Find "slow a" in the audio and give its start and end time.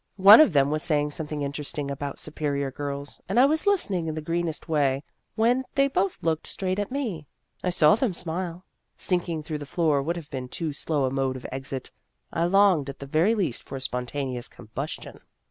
10.73-11.11